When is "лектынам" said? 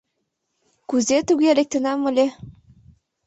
1.57-1.99